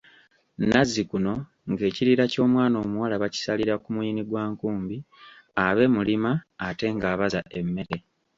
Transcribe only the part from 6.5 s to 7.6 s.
ate ng'abaza